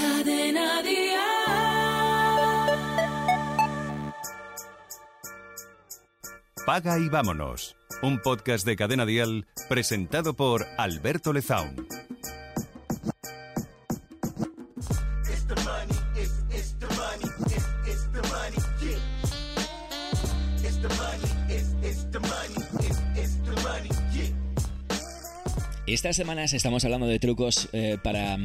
[0.00, 1.20] Cadena Dial.
[6.64, 7.76] Paga y vámonos.
[8.02, 11.86] Un podcast de Cadena Dial presentado por Alberto Lezaun.
[25.86, 28.38] Estas semanas estamos hablando de trucos eh, para,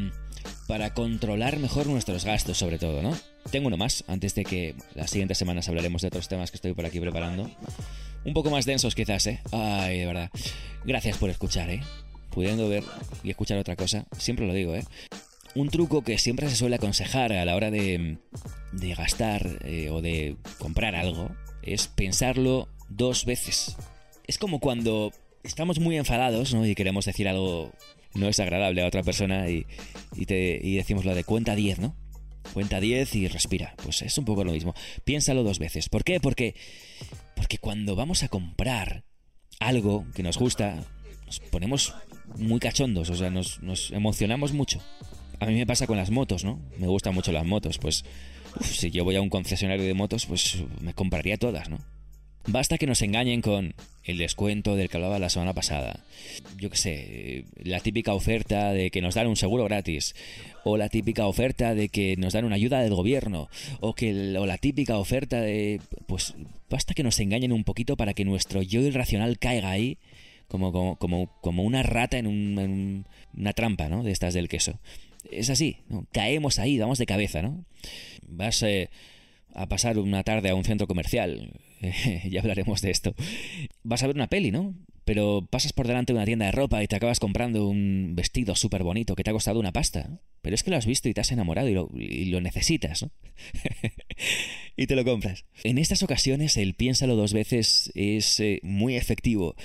[0.68, 3.15] para controlar mejor nuestros gastos, sobre todo, ¿no?
[3.51, 6.74] Tengo uno más, antes de que las siguientes semanas hablaremos de otros temas que estoy
[6.74, 7.50] por aquí preparando.
[8.24, 9.41] Un poco más densos quizás, ¿eh?
[9.51, 10.32] Ay, de verdad.
[10.83, 11.82] Gracias por escuchar, ¿eh?
[12.32, 12.83] Pudiendo ver
[13.24, 14.83] y escuchar otra cosa, siempre lo digo, ¿eh?
[15.54, 18.18] Un truco que siempre se suele aconsejar a la hora de,
[18.74, 21.29] de gastar eh, o de comprar algo
[21.61, 23.77] es pensarlo dos veces.
[24.27, 25.13] Es como cuando
[25.43, 26.66] estamos muy enfadados ¿no?
[26.66, 27.71] y queremos decir algo
[28.15, 29.65] no es agradable a otra persona y,
[30.15, 31.96] y, te, y decimos lo de cuenta 10, ¿no?
[32.53, 33.75] Cuenta 10 y respira.
[33.83, 34.73] Pues es un poco lo mismo.
[35.03, 35.89] Piénsalo dos veces.
[35.89, 36.19] ¿Por qué?
[36.19, 36.55] Porque,
[37.36, 39.03] porque cuando vamos a comprar
[39.59, 40.83] algo que nos gusta,
[41.25, 41.93] nos ponemos
[42.38, 44.81] muy cachondos, o sea, nos, nos emocionamos mucho.
[45.39, 46.59] A mí me pasa con las motos, ¿no?
[46.77, 48.05] Me gustan mucho las motos, pues
[48.59, 51.80] uf, si yo voy a un concesionario de motos, pues me compraría todas, ¿no?
[52.47, 56.01] Basta que nos engañen con el descuento del que hablaba la semana pasada.
[56.57, 60.15] Yo qué sé, la típica oferta de que nos dan un seguro gratis.
[60.63, 63.49] O la típica oferta de que nos dan una ayuda del gobierno.
[63.79, 65.81] O, que, o la típica oferta de...
[66.07, 66.35] Pues
[66.69, 69.97] basta que nos engañen un poquito para que nuestro yo irracional caiga ahí
[70.47, 74.03] como, como, como, como una rata en, un, en, una trampa, ¿no?
[74.03, 74.80] De estas del queso.
[75.31, 76.05] Es así, ¿no?
[76.11, 77.65] Caemos ahí, vamos de cabeza, ¿no?
[78.27, 78.61] Vas...
[78.61, 78.89] Eh,
[79.55, 81.49] a pasar una tarde a un centro comercial.
[82.30, 83.16] ya hablaremos de esto.
[83.83, 84.75] Vas a ver una peli, ¿no?
[85.03, 88.55] Pero pasas por delante de una tienda de ropa y te acabas comprando un vestido
[88.55, 90.19] súper bonito que te ha costado una pasta.
[90.42, 93.11] Pero es que lo has visto y te has enamorado y lo, necesitas, ¿no?
[94.75, 95.45] y te lo compras.
[95.64, 99.55] En estas ocasiones el piénsalo dos veces es eh, muy efectivo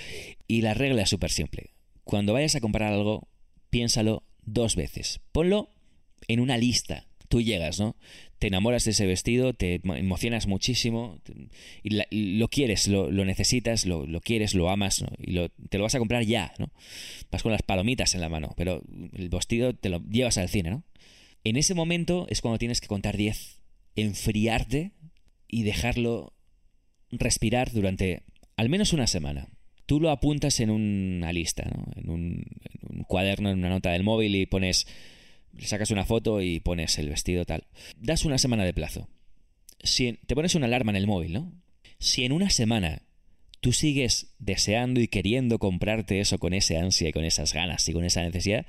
[0.46, 1.70] y la regla es súper simple.
[2.04, 3.28] Cuando vayas a comprar algo,
[3.70, 5.20] piénsalo dos veces.
[5.32, 5.70] Ponlo
[6.28, 7.96] en una lista tú llegas, ¿no?
[8.40, 11.20] Te enamoras de ese vestido, te emocionas muchísimo
[11.84, 15.04] y, lo quieres, lo, necesitas, lo, quieres, lo amas.
[15.18, 16.72] Y te lo vas a comprar ya, ¿no?
[17.30, 20.70] Vas con las palomitas en la mano, pero el vestido te lo llevas al cine,
[20.70, 20.82] ¿no?
[21.44, 23.60] En ese momento es cuando tienes que contar 10,
[23.96, 24.92] enfriarte
[25.46, 26.34] y dejarlo
[27.10, 28.22] respirar durante
[28.56, 29.48] al menos una semana.
[29.86, 31.84] Tú lo apuntas en una lista, ¿no?
[31.96, 34.86] en, un, cuaderno, en una nota del móvil y pones
[35.58, 37.66] sacas una foto y pones el vestido tal.
[37.98, 39.08] Das una semana de plazo.
[39.82, 41.52] Si te pones una alarma en el móvil, ¿no?
[41.98, 43.02] Si en una semana
[43.60, 47.92] tú sigues deseando y queriendo comprarte eso con esa ansia y con esas ganas y
[47.92, 48.66] con esa necesidad,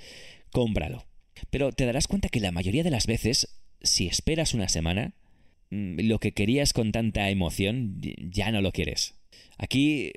[0.51, 1.05] cómpralo.
[1.49, 5.13] Pero te darás cuenta que la mayoría de las veces, si esperas una semana,
[5.69, 9.15] mm, lo que querías con tanta emoción ya no lo quieres.
[9.57, 10.11] Aquí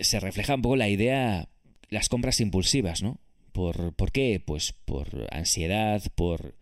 [0.00, 1.48] se refleja un poco la idea,
[1.88, 3.20] las compras impulsivas, ¿no?
[3.52, 4.42] ¿Por, ¿Por qué?
[4.44, 6.54] Pues por ansiedad, por,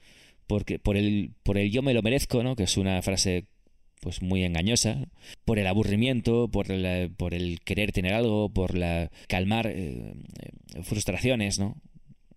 [0.47, 2.57] por, el, por el yo me lo merezco, ¿no?
[2.57, 3.47] Que es una frase
[4.01, 5.09] pues muy engañosa,
[5.45, 10.15] por el aburrimiento, por, la, por el querer tener algo, por la calmar eh,
[10.83, 11.77] frustraciones, ¿no?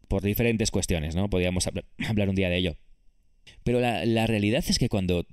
[0.07, 1.29] Por diferentes cuestiones, ¿no?
[1.29, 1.67] Podríamos
[2.07, 2.75] hablar un día de ello.
[3.63, 5.25] Pero la, la realidad es que cuando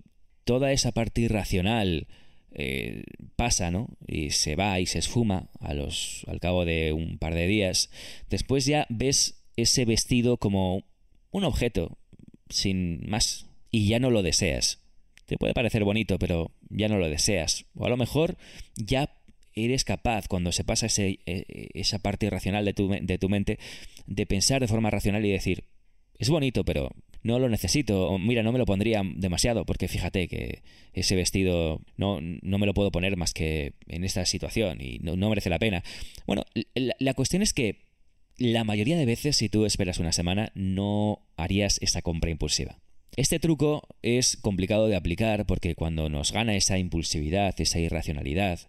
[0.45, 2.07] toda esa parte irracional
[2.61, 3.05] eh,
[3.37, 3.89] pasa, ¿no?
[4.09, 7.89] Y se va y se esfuma a los, al cabo de un par de días.
[8.29, 10.83] Después ya ves ese vestido como
[11.31, 11.99] un objeto,
[12.49, 14.81] sin más, y ya no lo deseas.
[15.27, 17.67] Te puede parecer bonito, pero ya no lo deseas.
[17.77, 18.37] O a lo mejor
[18.75, 19.15] ya
[19.55, 23.61] eres capaz, cuando se pasa ese, esa parte irracional de tu, de tu mente,
[24.07, 25.63] de pensar de forma racional y decir,
[26.19, 26.91] es bonito, pero
[27.29, 30.63] no lo necesito, o mira, no me lo pondría demasiado, porque fíjate que
[30.95, 35.15] ese vestido no, no me lo puedo poner más que en esta situación y no,
[35.15, 35.85] no merece la pena.
[36.27, 36.45] Bueno,
[36.75, 37.81] la, la, cuestión es que
[38.39, 42.79] la mayoría de veces, si tú esperas una semana, no harías esa compra impulsiva.
[43.17, 48.61] Este truco es complicado de aplicar porque cuando nos gana esa impulsividad, esa irracionalidad,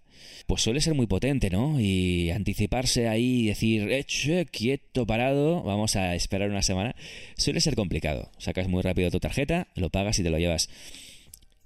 [0.48, 1.80] pues suele ser muy potente, ¿no?
[1.80, 6.96] Y anticiparse ahí y decir, eh, che, quieto, parado, vamos a esperar una semana,
[7.38, 8.32] suele ser complicado.
[8.38, 10.70] Sacas muy rápido tu tarjeta, lo pagas y te lo llevas.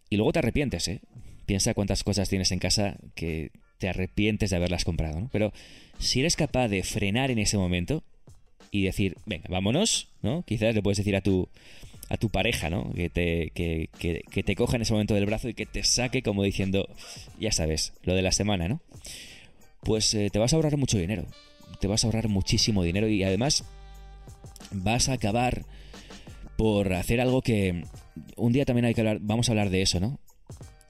[0.09, 0.99] Y luego te arrepientes, ¿eh?
[1.45, 5.29] Piensa cuántas cosas tienes en casa que te arrepientes de haberlas comprado, ¿no?
[5.31, 5.53] Pero
[5.99, 8.03] si eres capaz de frenar en ese momento
[8.71, 10.43] y decir, venga, vámonos, ¿no?
[10.43, 11.49] Quizás le puedes decir a tu
[12.09, 12.91] a tu pareja, ¿no?
[12.93, 16.21] Que te, que, que, te coja en ese momento del brazo y que te saque
[16.21, 16.87] como diciendo,
[17.39, 18.81] ya sabes, lo de la semana, ¿no?
[19.83, 21.25] Pues eh, te vas a ahorrar mucho dinero.
[21.79, 23.65] Te vas a ahorrar muchísimo dinero y además
[24.71, 25.65] vas a acabar
[26.57, 27.83] por hacer algo que
[28.35, 30.19] un día también hay que hablar, vamos a hablar de eso, ¿no?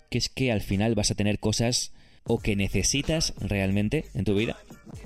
[0.10, 1.94] Que es que al final vas a tener cosas
[2.25, 4.57] o que necesitas realmente en tu vida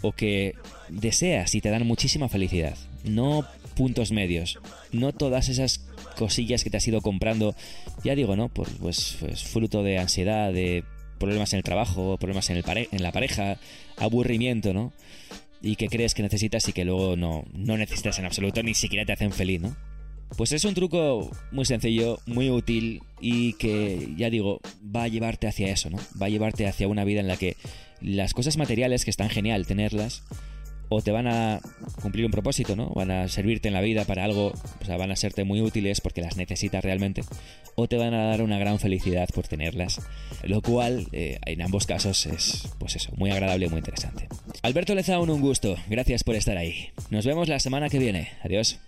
[0.01, 0.56] o que
[0.89, 2.75] deseas y te dan muchísima felicidad.
[3.07, 3.45] No
[3.75, 4.59] puntos medios,
[4.92, 5.86] no todas esas
[6.18, 7.56] cosillas que te has ido comprando,
[8.04, 8.50] ya digo, ¿no?
[8.50, 10.83] Pues, pues, pues fruto de ansiedad, de
[11.19, 13.57] problemas en el trabajo, problemas en, el en la pareja,
[13.98, 14.94] aburrimiento, ¿no?
[15.62, 19.06] Y que crees que necesitas y que luego no, no necesitas en absoluto, ni siquiera
[19.06, 19.75] te hacen feliz, ¿no?
[20.36, 25.48] Pues es un truco muy sencillo, muy útil y que, ya digo, va a llevarte
[25.48, 25.98] hacia eso, ¿no?
[26.21, 27.56] Va a llevarte hacia una vida en la que
[28.01, 30.24] las cosas materiales, que están genial tenerlas,
[30.89, 31.59] o te van a
[32.01, 32.89] cumplir un propósito, ¿no?
[32.89, 36.01] Van a servirte en la vida para algo, o sea, van a serte muy útiles
[36.01, 37.23] porque las necesitas realmente,
[37.75, 40.01] o te van a dar una gran felicidad por tenerlas,
[40.43, 44.27] lo cual eh, en ambos casos es, pues eso, muy agradable y muy interesante.
[44.61, 46.89] Alberto Lezaun, un gusto, gracias por estar ahí.
[47.09, 48.79] Nos vemos la semana que viene, adiós.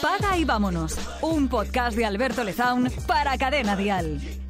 [0.00, 0.96] Paga y vámonos.
[1.20, 4.18] Un podcast de Alberto Lezaun para Cadena Dial.